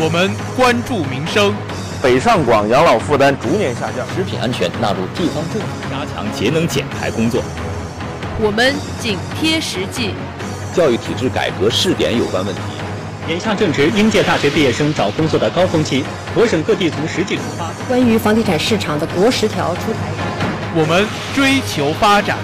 [0.00, 1.52] 我们关注民生。
[2.00, 7.42] 北上广养老负担逐年下降，食品安全纳入地方政府加强节能减排工作。
[8.40, 10.14] 我们紧贴实际。
[10.72, 12.60] 教育体制改革试点有关问题。
[13.28, 16.04] 眼下正值应届大学毕业生找工作的高峰期，
[16.36, 17.68] 我省各地从实际出发。
[17.88, 19.98] 关于房地产市场的国十条出台。
[20.76, 22.38] 我们追求发展。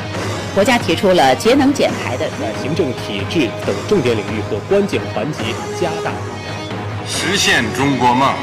[0.56, 5.44] 国家提出了节能减排的，在行政体制等重点领域和关键环节
[5.80, 6.10] 加大。
[7.06, 8.34] 实现中国梦。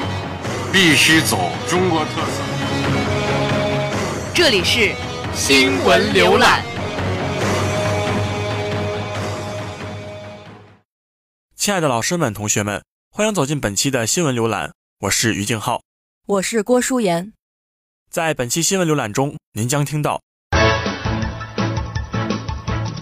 [0.73, 2.41] 必须走中国特色。
[4.33, 4.93] 这里是
[5.35, 6.63] 新闻浏览。
[11.57, 14.71] 亲爱的老师们、同学们，欢迎走进本期的新闻浏览。
[15.01, 15.81] 我是于静浩，
[16.25, 17.33] 我是郭淑妍。
[18.09, 20.21] 在本期新闻浏览中，您将听到：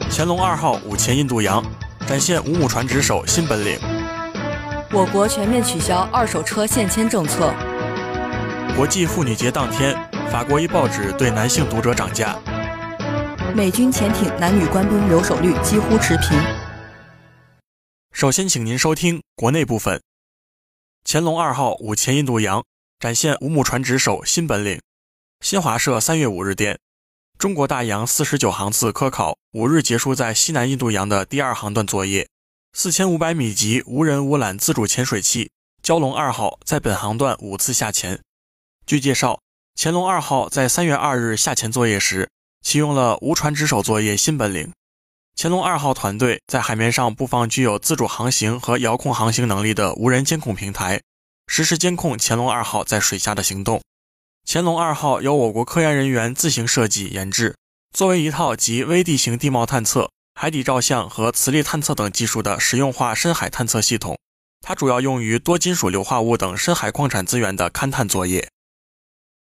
[0.09, 1.63] 乾隆二号五潜印度洋，
[2.07, 3.98] 展现五亩船只手新本领。
[4.91, 7.53] 我国全面取消二手车限迁政策。
[8.75, 9.95] 国际妇女节当天，
[10.31, 12.35] 法国一报纸对男性读者涨价。
[13.55, 16.39] 美军潜艇男女官兵留守率几乎持平。
[18.11, 20.01] 首先，请您收听国内部分。
[21.05, 22.63] 乾隆二号五潜印度洋，
[22.99, 24.81] 展现五亩船只手新本领。
[25.41, 26.79] 新华社三月五日电，
[27.37, 32.27] 中国大洋四十九航次科考五日结束在西南印度洋的第二航段作业。
[32.71, 35.51] 四千五百米级无人无缆自主潜水器
[35.83, 38.21] “蛟龙二号”在本航段五次下潜。
[38.85, 39.41] 据介绍，
[39.75, 42.29] 潜龙二号在三月二日下潜作业时，
[42.61, 44.71] 启用了无船值守作业新本领。
[45.35, 51.01] 潜龙二号团队在海面上布放具有自主航行和遥控航行能力的无人监控平台，
[51.47, 53.81] 实时监控潜龙二号在水下的行动。
[54.45, 57.57] 潜龙二号由我国科研人员自行设计研制，
[57.93, 60.09] 作为一套集微地形地貌探测。
[60.41, 64.17] 海底照相和磁力探测等技术的实用化深海探测系统，
[64.61, 68.47] 它主要用于多金属硫化物等深海矿产资源的勘探作业。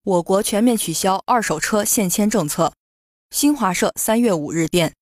[0.04, 2.72] 我国全面取消二手车限迁政策。
[3.32, 4.94] 新华社三月五日电，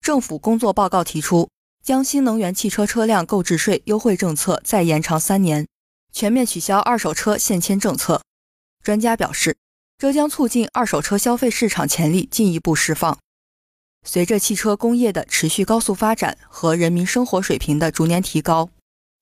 [0.00, 1.50] 政府工作报告提出，
[1.84, 5.68] 将新能源汽车车辆购置税优惠政策再延长三年，
[6.14, 8.22] 全面取消二手车限迁政策。
[8.82, 9.54] 专家表示，
[9.98, 13.18] 这将促进二手车消费市场潜力进一步释放。
[14.08, 18.70] 随着汽车工业的持续高速发展和人民生活水平的逐年提高，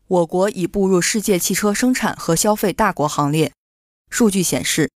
[0.06, 3.50] 我国已步入世界汽车生产和消费大国行列。
[4.10, 4.90] 数据显示，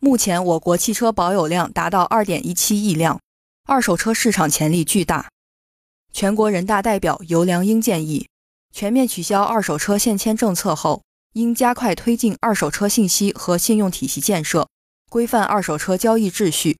[0.00, 3.20] 目前我国汽车保有量达到2.17亿辆，
[3.64, 5.28] 二手车市场潜力巨大。
[6.12, 8.26] 全国人大代表尤良英建议，
[8.74, 11.02] 全面取消二手车限迁政策后，
[11.34, 14.68] 应加快推进二手车信息和信用体系建设，
[15.08, 16.76] 规范二手车交易秩序。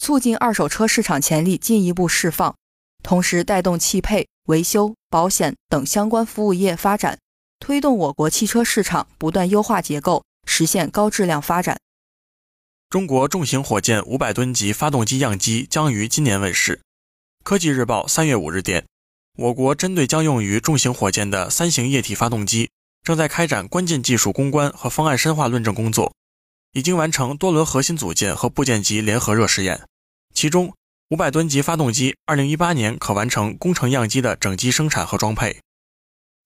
[0.00, 2.56] 促进二手车市场潜力进一步释放，
[3.02, 7.18] 同时带动汽配、维修、保险等相关服务业发展，
[7.60, 11.78] 推动我国汽车市场不断优化结构，实现高质量发展。
[12.88, 16.80] 中国重型火箭五百吨级发动机样机将于今年问世。
[17.44, 18.86] 科技日报三月五日电，
[19.36, 22.70] 我国针对将用于重型火箭的三型液体发动机，
[23.02, 26.14] 正在开展关键技术攻关和方案深化论证工作，
[26.72, 29.82] 已经完成多轮核心组件和部件级联合热试验。
[30.40, 30.72] 其中，
[31.10, 35.60] 五百吨级发动机二零一八年可完成工程样机的整机生产和装配。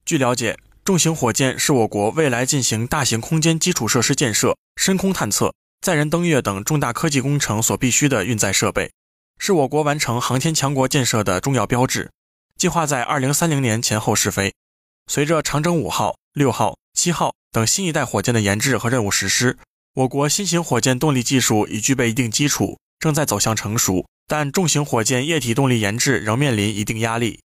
[0.04, 8.90] 据了解，重型火箭是我国未来进行大型空间基础设施建设、深空探测、载人登月等重大科技工程所必须的运载设备，
[9.38, 12.10] 是我国完成航天强国建设的重要标志。
[12.58, 14.52] 计划在二零三零年前后试飞。
[15.06, 19.56] 随着长征五号、六号、七号等新一代火箭的研制和任务实施，
[19.94, 22.76] 我国新型火箭动力技术已具备一定基础。
[22.98, 27.40] 正在走向成熟，但重型火箭液体动力研制仍面临一定压力。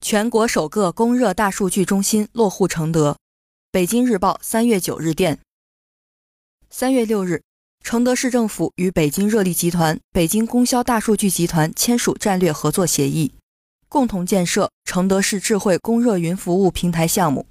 [0.00, 3.16] 全国首个供热大数据中心落户承德。
[3.70, 5.38] 北京日报三月九日电，
[6.68, 7.42] 三月六日，
[7.84, 13.34] 承德市政府与北京热力集团、北京供销大数据集团签署战略合作协议，
[13.88, 17.46] 共同建设承德市智慧供热云服务平台项目。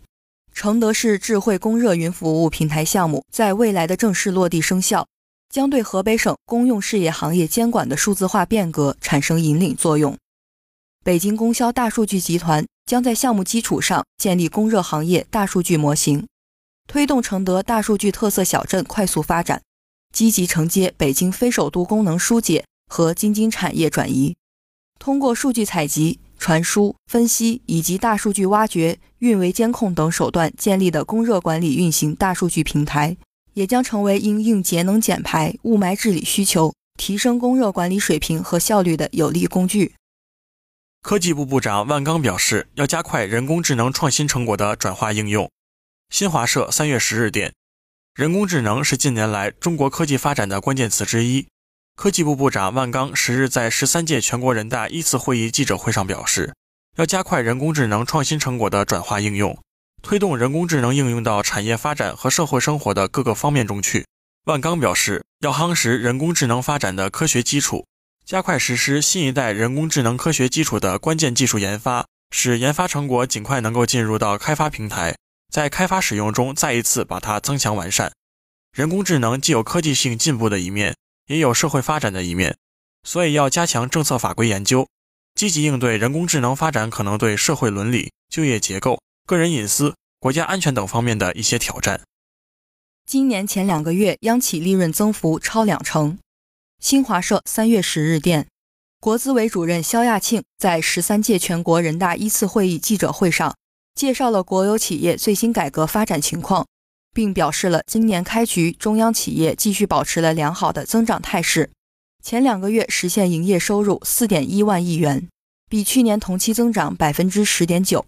[0.51, 5.07] 承德市智慧供热云服务平台项目在未来的正式落地生效。
[5.49, 10.15] 将对河北省公用事业行业监管的数字化变革产生引领作用。
[11.03, 16.27] 北京供销大数据集团将在项目基础上建立供热行业大数据模型，
[16.87, 19.61] 推动承德大数据特色小镇快速发展，
[20.13, 24.35] 积极承接北京非首都功能疏解和京津产业转移。
[24.99, 33.15] 通过数据采集、传输、分析以及大数据挖掘、运维监控等手段建立的供热管理运行大数据平台。
[33.59, 39.95] 也将成为因应节能减排、雾霾治理需求、提升供热管理水平和效率的有力工具。
[41.01, 45.51] 科技部部长万钢表示，要加快人工智能创新成果的转化应用。
[46.09, 47.53] 新华社三月十日电，
[48.15, 51.45] 人工智能是近年来中国科技发展的关键词之一。
[51.97, 56.53] 科技部部长万钢十日在十三届全国人大一次会议记者会上表示，
[56.95, 59.59] 要加快人工智能创新成果的转化应用，
[60.01, 64.05] 推动人工智能应用到产业发展和社会生活的各个方面中去。
[64.45, 67.85] 万钢表示，要夯实人工智能发展的科学基础，
[68.25, 75.15] 加快实施新一代人工智能科学基础的关键技术研发，使研发成果尽快能够进入到开发平台，
[75.51, 78.11] 在开发使用中再一次把它增强完善。
[78.71, 80.95] 人工智能既有科技性进步的一面。
[81.29, 82.57] 也有社会发展的一面，
[83.03, 84.87] 所以要加强政策法规研究，
[85.35, 88.99] 积极应对人工智能发展可能对社会伦理、就业结构、
[89.29, 92.01] 个人隐私、国家安全等方面的一些挑战。
[93.05, 96.17] 今年前两个月，央企利润增幅超两成。
[96.79, 98.47] 新华社三月十日电，
[98.99, 103.55] 国资委主任肖亚庆在十三届全国人大一次会议记者会上
[103.93, 106.65] 介绍了国有企业最新改革发展情况。
[107.11, 111.69] 并表示了今年开局中央企业继续保持了良好的增长态势，
[112.23, 115.27] 前两个月实现营业收入四点一万亿元，
[115.69, 118.05] 比去年同期增长百分之十点九，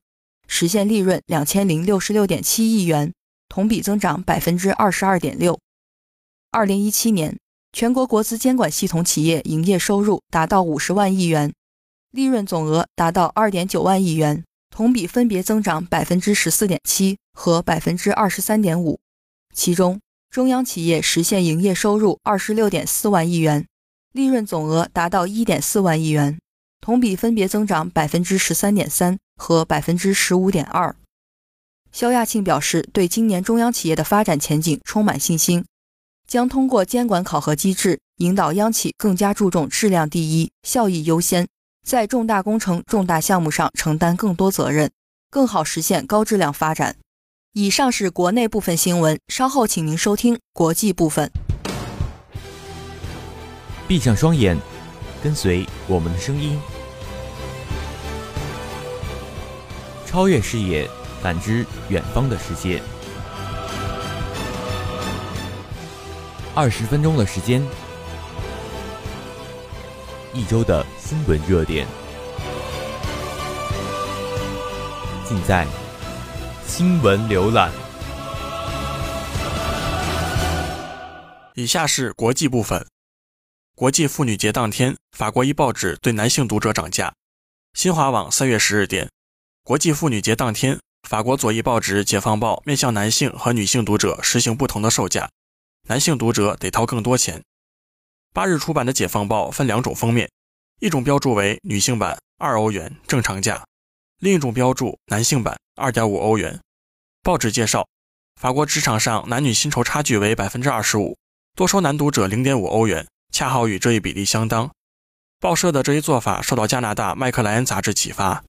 [0.53, 3.13] 实现利润两千零六十六点七亿元，
[3.47, 5.57] 同比增长百分之二十二点六。
[6.51, 7.39] 二零一七年，
[7.71, 11.53] 全国国资监管系统企业营业收入达到五十万亿元，
[12.11, 14.43] 利润总额达到二点九万亿元。
[14.69, 18.99] 同比分别增长百分之十四点七和百分之二十三点五，
[19.53, 23.65] 其中中央企业实现营业收入二十六点四万亿元，
[24.11, 26.39] 利润总额达到一点四万亿元，
[26.81, 30.95] 同比分别增长百分之十三点三和百分之十五点二。
[31.91, 35.63] 肖亚庆表示，对今年中央企业的发展前景充满信心，
[36.27, 41.47] 将通过监管考核机制，引导央企更加注重质量第一、效益优先。
[41.85, 44.91] 在重大工程、重大项目上承担更多责任，
[45.29, 46.95] 更好实现高质量发展。
[47.53, 51.29] 以上是国内部分新闻，稍后请您收听国际部分。
[53.87, 54.57] 闭上双眼，
[55.21, 56.57] 跟随我们的声音，
[60.11, 60.89] 超越视野，
[61.23, 62.83] 感知远方的世界。
[66.53, 67.65] 二十分钟的时间，
[70.33, 70.85] 一周的。
[70.99, 71.87] 新闻热点，
[75.25, 75.65] 尽在
[76.65, 77.71] 新闻浏览。
[81.55, 82.85] 以下是国际部分。
[83.75, 87.13] 国际妇女节当天，法国一报纸对男性读者涨价。
[87.73, 89.09] 新华网三月十日电，
[89.63, 95.29] 国际妇女节当天，法国左翼报纸《解放报》面向男性和女性读者实行不同的售价，
[95.87, 97.43] 男性读者得掏更多钱。
[98.33, 100.29] 八日出版的《解放报》分两种封面。
[100.79, 103.63] 一种标注为女性版二欧元正常价，
[104.17, 106.59] 另一种标注男性版二点五欧元。
[107.21, 107.87] 报纸介绍，
[108.41, 111.15] 法国职场上男女薪酬差距为百分之二十五，
[111.55, 114.71] 多收男读者零点五欧元，恰好与这一比例相当。
[115.39, 118.43] 报社的这一做法受到加拿大麦克莱恩杂志启发。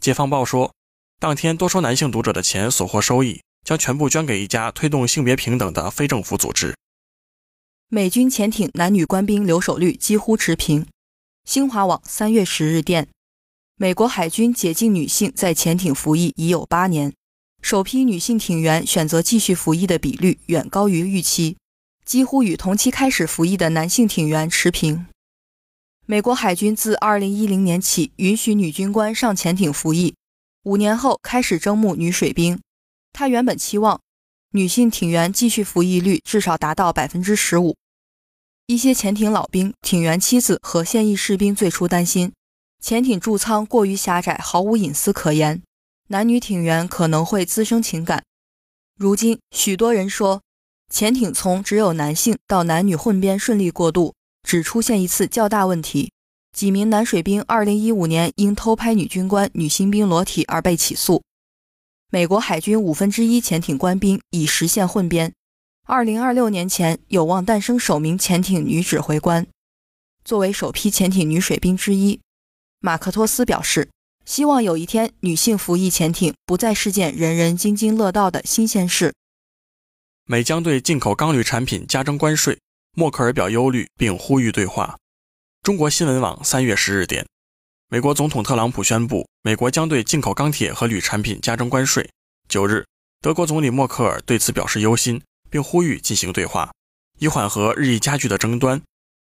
[0.00, 0.72] 解放报说，
[1.18, 6.74] 当天多收男性读者的钱所获收益将全部捐给一家推动性别平等的非政府组织。
[7.88, 10.86] 美军潜艇男女官兵留守率几乎持平。
[11.44, 13.08] 新华网三月十日电，
[13.76, 17.12] 美国海军解禁女性在潜艇服役已有八年，
[17.60, 21.58] 首批女性艇员选择继续服役的比率远高于预期，
[22.06, 25.06] 几乎与同期开始服役的男性艇员持平。
[26.10, 30.16] 美国海军自二零一零年起允许女军官上潜艇服役，
[30.64, 32.60] 五年后开始征募女水兵。
[33.12, 34.00] 他原本期望
[34.50, 37.76] 女性艇员继续服役率至少达到百分之十五。
[38.66, 42.32] 一些潜艇老兵、艇员妻子和现役士兵最初担心，
[42.82, 45.62] 潜艇驻舱过于狭窄，毫无隐私可言，
[46.08, 48.24] 男女艇员可能会滋生情感。
[48.96, 50.42] 如今，许多人说，
[50.92, 54.12] 潜艇从只有男性到男女混编顺利过渡，
[54.50, 56.10] 只出现一次较大问题：
[56.52, 61.22] 几名男水兵2015年因偷拍女军官、女新兵裸体而被起诉。
[62.10, 65.32] 美国海军五分之一潜艇官兵已实现混编。
[65.86, 69.46] 二零二六年前有望诞生首名潜艇女指挥官。
[70.24, 72.20] 作为首批潜艇女水兵之一，
[72.80, 73.88] 马克托斯表示，
[74.24, 79.14] 希望有一天女性服役潜艇不再是件人人津津乐道的新鲜事。
[80.24, 82.58] 美将对进口钢铝产品加征关税，
[82.92, 84.98] 默克尔表忧虑并呼吁对话。
[85.62, 87.26] 中国新闻网三月十日电，
[87.88, 92.10] 美国总统特朗普宣布，美国将对进口钢铁和铝产品加征关税。
[92.48, 92.86] 九日，
[93.20, 95.22] 德国总理默克尔对此表示忧心。
[95.50, 96.72] 并呼吁进行对话，
[97.18, 98.80] 以缓和日益加剧的争端。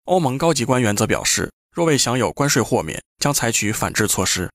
[0.06, 4.50] 欧盟高级官员则表示，若未享有关税豁免，将采取反制措施。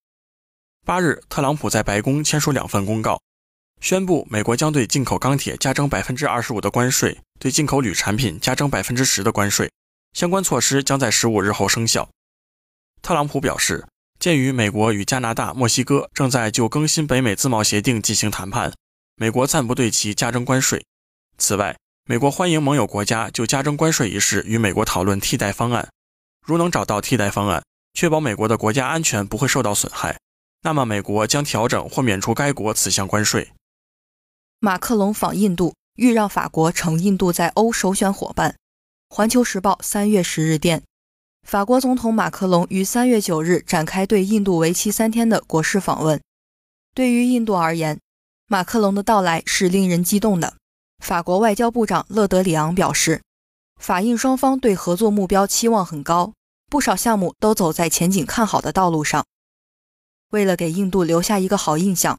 [0.86, 3.20] 八日，特朗普在白宫签署两份公告，
[3.80, 9.70] 宣布美国将对进口钢铁加征百分之二十五的关税，对进口铝产品加征百分之十的关税。
[10.12, 12.08] 相关措施将在十五日后生效。
[13.02, 13.86] 特朗普表示，
[14.18, 18.72] 鉴于美国与加拿大、墨西哥正在就更新北美自贸协定进行谈判，
[19.14, 20.84] 美国暂不对其加征关税。
[21.38, 25.88] 此外，美国欢迎盟友国家就加征关税一事与美国讨论替代方案。
[26.44, 27.62] 如能找到替代方案，
[27.94, 30.18] 确保美国的国家安全不会受到损害，
[30.62, 33.52] 那么美国将调整或免除该国此项关税。
[34.60, 38.56] 马克龙访印度，欲让法国成印度在欧首选伙伴。
[39.08, 40.82] 环球时报三月十日电，
[41.46, 46.20] 法国总统马克龙于三月九日展开对印度为期三天的国事访问。
[46.92, 48.00] 对于印度而言，
[48.48, 50.56] 马克龙的到来是令人激动的。
[51.04, 53.22] 法国外交部长勒德里昂表示，
[53.80, 56.32] 法印双方对合作目标期望很高，
[56.68, 59.24] 不少项目都走在前景看好的道路上。
[60.30, 62.18] 为了给印度留下一个好印象，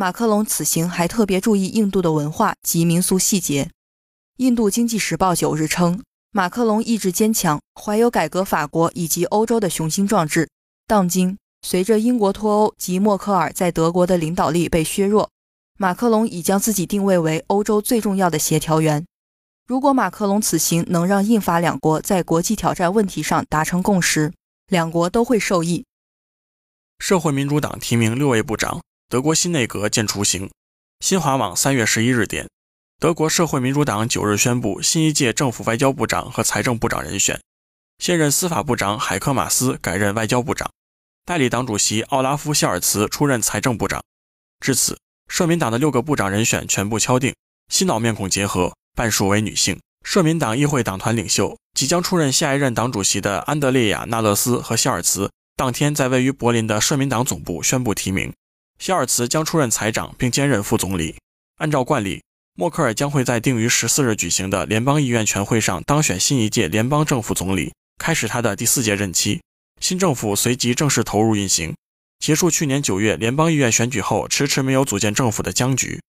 [0.00, 3.68] 马克龙此行还特别注意印度的文化及民俗细节。
[4.36, 6.00] 印度经济时报九日称。
[6.30, 10.48] 马克龙意志坚强，怀有改革法国以及欧洲的雄心壮志。
[10.86, 15.28] 当今，随着英国脱欧及默克尔在德国的领导力被削弱，
[15.76, 19.04] 马克龙已将自己定位为欧洲最重要的协调员。
[19.66, 24.32] 如果马克龙此行能让印法两国在国际挑战问题上达成共识，
[24.68, 25.84] 两国都会受益。
[27.00, 30.50] 社会民主党提名六位部长，德国新内阁见雏形。
[31.00, 32.46] 新华网三月十一日电。
[33.00, 37.40] 德国社会民主党九日宣布新一届政府外交部长和财政部长人选，
[37.98, 40.70] 现任司法部长海克马斯改任外交部长，
[41.24, 44.04] 代理党主席奥拉夫·谢尔茨出任财政部长。
[44.60, 47.34] 至此，社民党的六个部长人选全部敲定，
[47.72, 49.80] 新老面孔结合，半数为女性。
[50.04, 58.34] 社民党议会党团领袖、即将出任下一任党主席的安德烈亚·纳勒斯和谢尔茨当天在位于柏林的社民党总部宣布提名，
[58.78, 61.16] 谢尔茨将出任财长并兼任副总理。
[61.56, 62.22] 按照惯例。
[62.54, 69.40] 默克尔将会在定于十四日举行的联邦议院全会上当选新一届联邦政府总理，开始他的第四届任期。
[69.80, 71.76] 新政府随即正式投入运行，
[72.18, 76.00] 结束去年九月联邦议院选举后迟迟没有组建政府的僵局。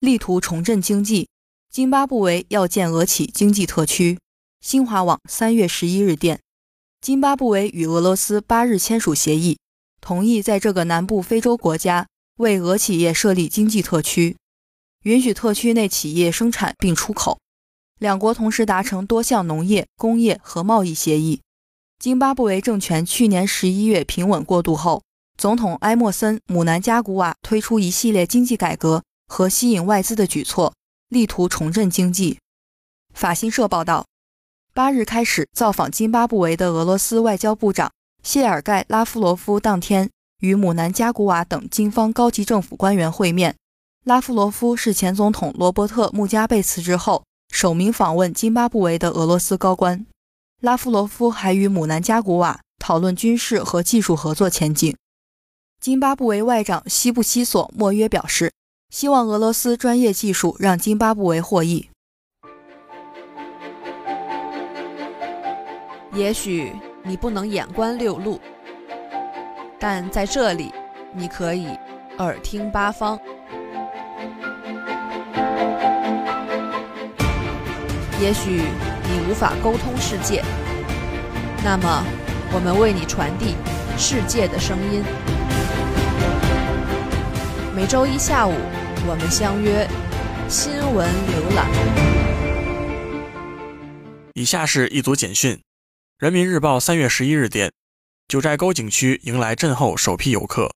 [0.00, 1.28] 力图重振经济，
[1.70, 4.18] 津巴布韦要建俄企经济特区。
[4.60, 6.40] 新华网三月十一日电，
[7.00, 9.56] 津巴布韦与俄罗斯八日签署协议，
[10.00, 14.36] 同意在这个南部非洲国家为俄企业设立经济特区。
[15.04, 17.38] 允许特区内企业生产并出口，
[17.98, 21.40] 两国同时达成多项农业、工业和贸易协议。
[21.98, 25.02] 津巴布韦政权去年十一月平稳过渡后，
[25.38, 30.74] 总统埃默森·姆南加古瓦推出一系列经济改革和吸引外资的举措，
[31.08, 32.38] 力图重振经济。
[33.14, 34.06] 法新社报道，
[34.74, 37.90] 八日开始造访津巴布韦的俄罗斯外交部长
[38.22, 40.10] 谢尔盖·拉夫罗夫当天
[40.40, 43.56] 与姆南加古瓦等金方高级政府官员会面。
[44.04, 50.06] 拉夫罗夫是前总统罗伯特·穆加贝辞职后首名访问津巴布韦的俄罗斯高官。
[50.60, 54.96] 拉夫罗夫还与姆南加古瓦讨论军事和技术合作前景。
[55.80, 58.52] 津巴布韦外长西布西索莫约表示，
[58.90, 61.88] 希望俄罗斯专业技术让津巴布韦获益。
[66.12, 66.72] 也许
[67.02, 68.40] 你不能眼观六路，
[69.78, 70.72] 但在这里，
[71.12, 71.68] 你可以
[72.18, 73.18] 耳听八方。
[78.20, 80.44] 也许你无法沟通世界，
[81.64, 82.04] 那么
[82.52, 83.56] 我们为你传递
[83.96, 85.02] 世界的声音。
[87.74, 88.52] 每周一下午，
[89.08, 89.88] 我们相约
[90.48, 91.66] 新闻浏览。
[94.34, 95.58] 以下是一组简讯：
[96.20, 97.72] 人民日报三月十一日电，
[98.28, 100.74] 九寨沟景区迎来震后首批游客。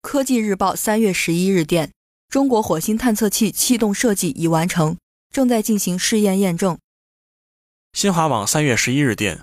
[0.00, 1.92] 科技日报三月十一日电，
[2.30, 4.96] 中国火星探测器气动设计已完成。
[5.30, 6.78] 正在进行试验验证。
[7.92, 9.42] 新华网三月十一日电，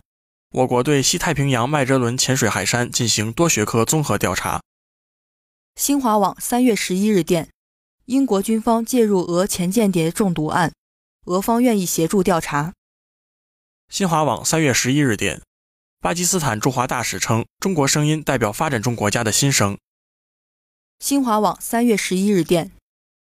[0.54, 4.60] 我国对西太平洋麦哲伦潜水海山进行多学科综合调查。
[5.76, 7.50] 新华网三月十一日电，
[8.06, 10.74] 英国军方介入俄前间谍中毒案，
[11.26, 12.74] 俄方愿意协助调查。
[13.90, 15.42] 新华网三月十一日电，
[16.00, 19.80] 巴基斯坦驻华大使称，中国声音代表发展中国家的心声。
[21.00, 22.70] 新华网三月十一日电，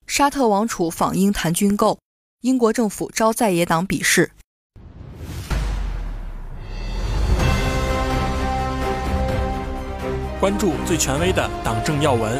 [0.05, 1.99] 沙特王储访英谈军购。
[2.41, 4.31] 英国政府招在野党鄙视。
[10.41, 12.35] 关注最权威的党政要闻，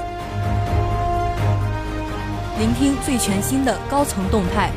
[2.59, 4.71] 聆听最全新的高层动态，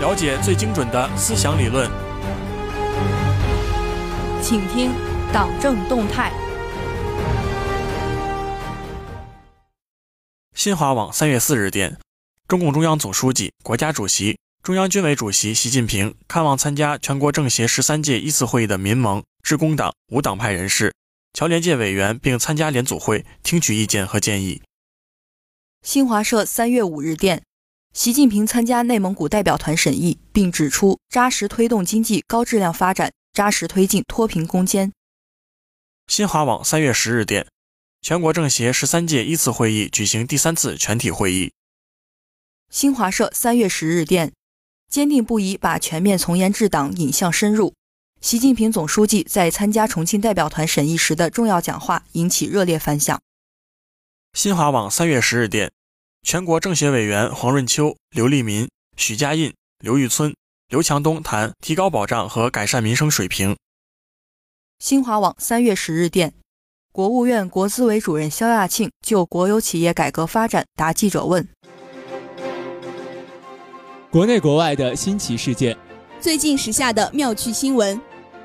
[0.00, 1.90] 了解最精准的思想理论，
[4.40, 4.92] 请听
[5.32, 6.32] 党政动态。
[10.54, 11.98] 新华网三月四日电，
[12.46, 20.94] 中共中央总书记、国家主席、中央军委主席习近平看望参加全国政协十三届一次会议的民盟、致公党、无党派人士、
[21.32, 24.62] 侨联界委员，并参加联组会，听取意见和建议。
[25.82, 27.42] 新华社三月五日电，
[27.98, 34.92] 习近平参加内蒙古代表团审议，并指出扎实推动经济高质量发展，扎实推进脱贫攻坚。
[36.06, 37.48] 新华网三月十日电。
[38.00, 41.50] 全国政协十三届一次会议举行第三次全体会议。
[42.70, 44.32] 新华社三月十日电，
[44.88, 47.74] 坚定不移把全面从严治党引向深入。
[48.20, 53.20] 习近平总书记在参加重庆代表团审议时的重要讲话引起热烈反响。
[54.34, 55.72] 新华网三月十日电，
[56.22, 60.34] 全国政协委员黄润秋、刘立民、许家印、刘玉村、
[60.68, 63.56] 刘强东谈提高保障和改善民生水平。
[64.78, 66.34] 新华网三月十日电。
[66.92, 71.48] 国务院国资委主任肖亚庆就国有企业改革发展答记者问：
[74.10, 75.76] 国内国外的新奇事件，
[76.20, 78.00] 最近时下的妙趣新闻，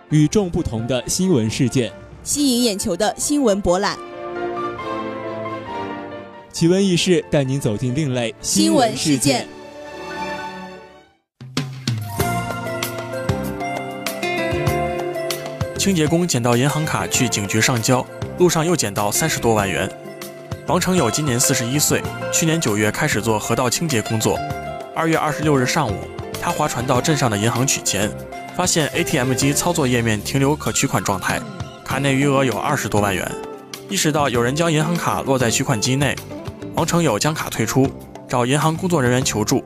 [0.10, 1.92] 与众不同的新闻事件，
[2.24, 3.98] 吸引眼球的新闻博览，
[6.54, 9.48] 奇闻异事带您走进另类新闻事件。
[15.80, 18.06] 清洁工捡到银行卡去警局上交。
[18.38, 19.90] 路上又捡到三十多万元。
[20.68, 24.38] 王成友今年四十一岁，去年九月开始做河道清洁工作。
[24.96, 25.96] 二月二十六日上午，
[26.40, 28.12] 他划船到镇上的银行取钱，
[28.56, 31.42] 发现 ATM 机操作页面停留可取款状态，
[31.84, 33.28] 卡内余额有二十多万元。
[33.90, 36.16] 意识到有人将银行卡落在取款机内，
[36.76, 37.88] 王成友将卡退出，
[38.28, 39.64] 找银行工作人员求助，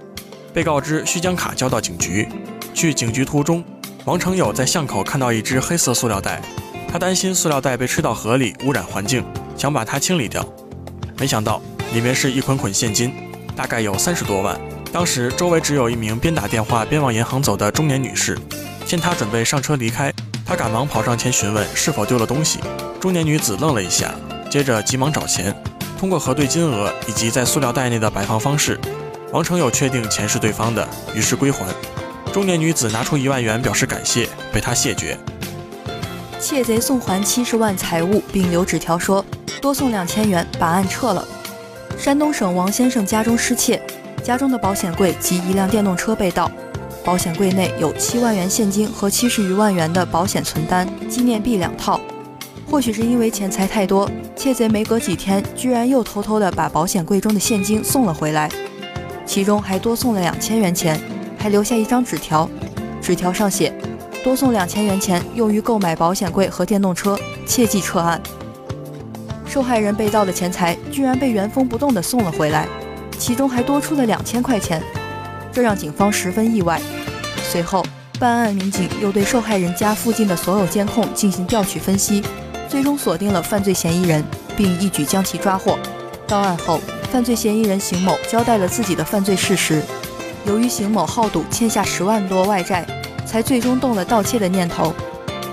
[0.53, 2.27] 被告知需将卡交到警局。
[2.73, 3.63] 去警局途中，
[4.03, 6.41] 王成友在巷口看到一只黑色塑料袋。
[6.89, 9.23] 他担心塑料袋被吹到河里污染环境，
[9.57, 10.45] 想把它清理掉，
[11.17, 11.61] 没想到
[11.93, 13.13] 里面是一捆捆现金，
[13.55, 14.59] 大概有三十多万。
[14.91, 18.37] 当时周围只有一名边打电话边往银行走的中年女士，
[18.85, 20.13] 见他准备上车离开，
[20.45, 22.59] 他赶忙跑上前询问是否丢了东西。
[22.99, 24.13] 中年女子愣了一下，
[24.49, 25.55] 接着急忙找钱。
[25.97, 28.79] 通过核对金额以及在塑料袋内的摆放方式，
[29.31, 31.65] 王成友确定钱是对方的，于是归还。
[32.31, 35.17] 中年女子拿出一万元表示感谢，被他谢绝。
[36.39, 39.25] 窃贼送还七十万财物，并留纸条说
[39.59, 41.27] 多送两千元，把案撤了。
[41.97, 43.81] 山东省王先生家中失窃，
[44.23, 46.51] 家中的保险柜及一辆电动车被盗，
[47.03, 51.99] 保险柜内有七万元现金和七十余万元的保险存单、纪念币两套。
[52.69, 58.49] 或许是因为钱财太多，窃贼没隔几天，居然又偷偷的把保险柜中的现金送了回来，
[59.25, 60.99] 其中还多送了两千元钱，
[61.37, 62.49] 还留下一张纸条，
[63.01, 63.73] 纸条上写。
[64.23, 68.21] 多送两千元钱用于购买保险柜和电动车，切记撤案。
[69.45, 72.67] 受害人被盗的钱财居然被原封不动地送了回来，
[73.17, 74.83] 其中还多出了两千块钱，
[75.53, 76.81] 这让警方十分意外。
[77.49, 77.85] 随后，
[78.19, 82.21] 办案民警又对受害人家附近的所有监控进行调取分析，
[82.69, 84.23] 最终锁定了犯罪嫌疑人，
[84.55, 85.77] 并一举将其抓获。
[86.27, 86.79] 到案后，
[87.11, 89.81] 犯罪嫌疑人邢某交代了自己的犯罪事实。
[90.45, 92.85] 由于邢某好赌，欠下十万多外债。
[93.27, 94.93] 才最终动了盗窃的念头。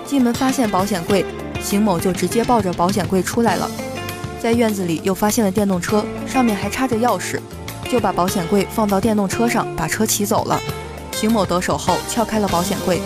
[0.07, 1.25] 进门发现保险柜，
[1.61, 3.69] 邢某就直接抱着保险柜出来了。
[4.41, 7.41] 在院子里又发现了电动车，上面还插着钥匙，
[7.91, 10.61] 就把保险柜放到电动车上，把车骑走了。
[11.11, 13.01] 邢某得手后撬开了保险柜，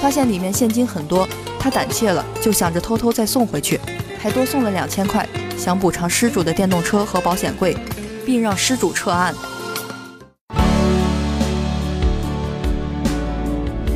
[0.00, 1.26] 发现里面现金很多，
[1.64, 3.80] 他胆怯了，就想着偷偷再送回去，
[4.18, 7.74] 还多送了两千块，想补偿失主的电动车和保险柜，
[8.26, 9.34] 并让失主撤案。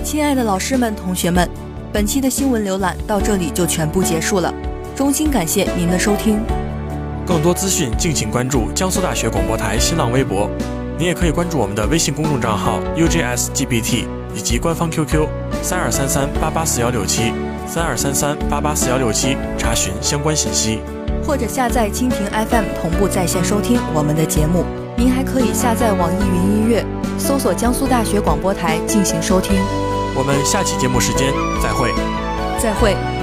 [0.03, 1.47] 亲爱的老师们、同学们，
[1.93, 4.51] 本期的新闻浏览到这里就全部结束了，
[4.97, 6.41] 衷心感谢您的收听。
[7.27, 10.49] 更多资讯敬请关注江苏大学广播台新浪微博，
[10.97, 15.29] 您也可以关注我们的微信公众账号 UJSGBT 以及官方 QQ
[15.63, 17.33] 三二三三八八四幺六七
[17.67, 20.81] 三二三三八八四幺六七查询相关信息，
[21.25, 24.65] 或者下载蜻蜓 FM 同步在线收听我们的节目。
[24.97, 26.85] 您还可以下载网易云音乐，
[27.19, 29.57] 搜索江苏大学广播台进行收听。
[30.17, 31.93] 我们下期节目时间再会，
[32.61, 33.18] 再会。